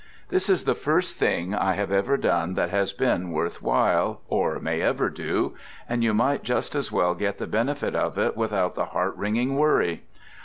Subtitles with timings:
[0.29, 4.57] This is the first thing I have ever done that has been worth while, or
[4.59, 5.53] may ever do,
[5.87, 9.55] and you might just as well get the benefit of it without the heart wringing
[9.57, 10.01] worry.